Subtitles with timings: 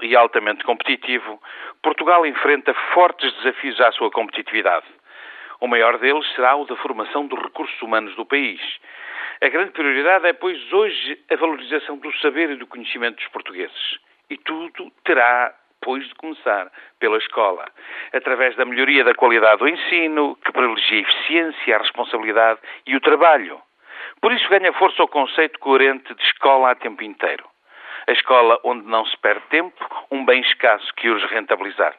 [0.00, 1.38] e altamente competitivo,
[1.82, 4.86] Portugal enfrenta fortes desafios à sua competitividade.
[5.60, 8.60] O maior deles será o da formação dos recursos humanos do país.
[9.42, 13.98] A grande prioridade é, pois, hoje a valorização do saber e do conhecimento dos portugueses.
[14.30, 17.66] E tudo terá, pois, de começar pela escola,
[18.14, 23.00] através da melhoria da qualidade do ensino, que privilegia a eficiência, a responsabilidade e o
[23.02, 23.60] trabalho.
[24.22, 27.44] Por isso ganha força o conceito coerente de escola a tempo inteiro.
[28.08, 31.94] A escola onde não se perde tempo, um bem escasso que urge rentabilizar.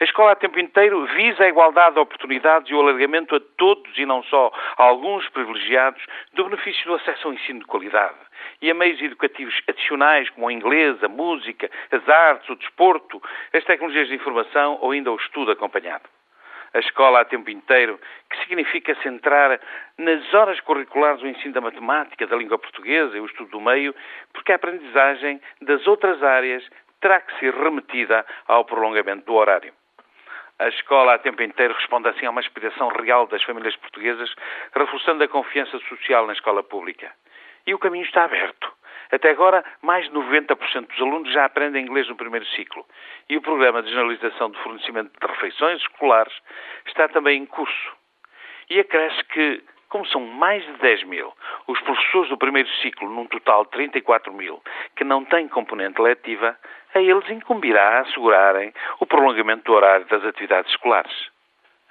[0.00, 3.96] A escola a tempo inteiro visa a igualdade de oportunidades e o alargamento a todos
[3.96, 8.16] e não só a alguns privilegiados do benefício do acesso ao ensino de qualidade
[8.60, 13.62] e a meios educativos adicionais como o inglês, a música, as artes, o desporto, as
[13.62, 16.02] tecnologias de informação ou ainda o estudo acompanhado
[16.74, 17.98] a escola a tempo inteiro,
[18.30, 19.60] que significa centrar
[19.98, 23.94] nas horas curriculares o ensino da matemática, da língua portuguesa e o estudo do meio,
[24.32, 26.64] porque a aprendizagem das outras áreas
[27.00, 29.72] terá que ser remetida ao prolongamento do horário.
[30.58, 34.32] A escola a tempo inteiro responde assim a uma aspiração real das famílias portuguesas,
[34.74, 37.10] reforçando a confiança social na escola pública.
[37.66, 38.72] E o caminho está aberto.
[39.12, 42.86] Até agora, mais de 90% dos alunos já aprendem inglês no primeiro ciclo.
[43.28, 46.32] E o programa de generalização do fornecimento de refeições escolares
[46.86, 47.92] está também em curso.
[48.70, 51.30] E acresce que, como são mais de 10 mil
[51.66, 54.62] os professores do primeiro ciclo, num total de 34 mil,
[54.96, 56.56] que não têm componente letiva,
[56.94, 61.30] a eles incumbirá assegurarem o prolongamento do horário das atividades escolares.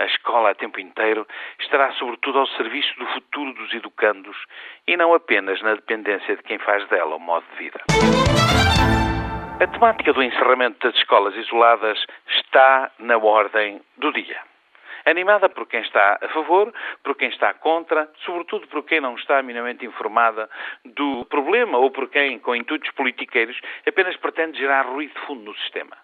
[0.02, 1.28] A escola a tempo inteiro
[1.60, 4.36] estará sobretudo ao serviço do futuro dos educandos
[4.88, 7.80] e não apenas na dependência de quem faz dela o modo de vida.
[9.60, 14.40] A temática do encerramento das escolas isoladas está na ordem do dia.
[15.06, 19.44] Animada por quem está a favor, por quem está contra, sobretudo por quem não está
[19.44, 20.50] minimamente informada
[20.84, 25.56] do problema ou por quem, com intuitos politiqueiros, apenas pretende gerar ruído de fundo no
[25.58, 25.96] sistema.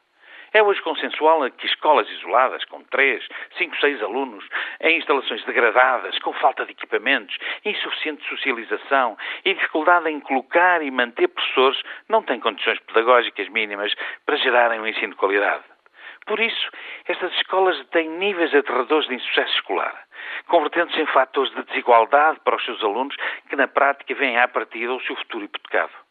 [0.54, 3.28] É hoje consensual que escolas isoladas, com 3,
[3.58, 4.48] 5, 6 alunos,
[4.82, 11.28] em instalações degradadas, com falta de equipamentos, insuficiente socialização e dificuldade em colocar e manter
[11.28, 13.94] professores, não têm condições pedagógicas mínimas
[14.26, 15.64] para gerarem um ensino de qualidade.
[16.26, 16.70] Por isso,
[17.08, 20.04] estas escolas têm níveis aterradores de insucesso escolar,
[20.48, 23.16] convertendo-se em fatores de desigualdade para os seus alunos
[23.50, 26.07] que, na prática, vêm à partida o seu futuro hipotecado.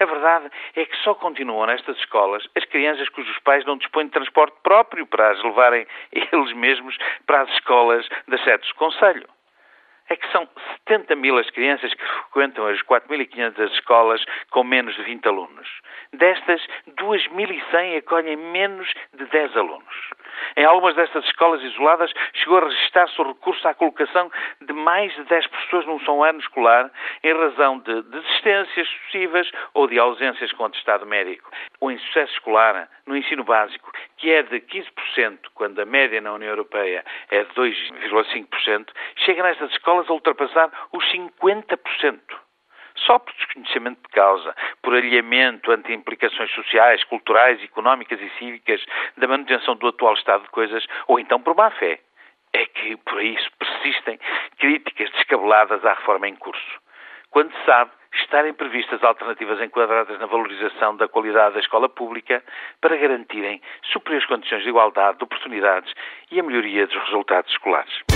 [0.00, 4.12] A verdade é que só continuam nestas escolas as crianças cujos pais não dispõem de
[4.12, 6.96] transporte próprio para as levarem eles mesmos
[7.26, 9.28] para as escolas das sedes do Conselho.
[10.08, 10.48] É que são
[10.88, 15.68] 70 mil as crianças que frequentam as 4.500 escolas com menos de 20 alunos.
[16.14, 16.66] Destas,
[16.98, 20.10] 2.100 acolhem menos de 10 alunos.
[20.56, 24.30] Em algumas destas escolas isoladas, chegou a registrar-se o recurso à colocação
[24.60, 26.90] de mais de 10 pessoas num só ano escolar,
[27.22, 31.50] em razão de desistências sucessivas ou de ausências com atestado médico.
[31.80, 36.50] O insucesso escolar no ensino básico, que é de 15%, quando a média na União
[36.50, 42.20] Europeia é de 2,5%, chega nestas escolas a ultrapassar os 50%
[42.96, 48.84] só por desconhecimento de causa, por alheamento ante implicações sociais, culturais, económicas e cívicas
[49.16, 52.00] da manutenção do atual estado de coisas, ou então por má fé.
[52.52, 54.18] É que, por isso, persistem
[54.58, 56.80] críticas descabeladas à reforma em curso.
[57.30, 62.42] Quando se sabe estarem previstas alternativas enquadradas na valorização da qualidade da escola pública
[62.80, 63.62] para garantirem
[63.92, 65.92] superiores condições de igualdade de oportunidades
[66.30, 68.09] e a melhoria dos resultados escolares.